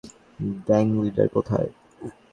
[0.67, 1.69] Gang leader কোথায়?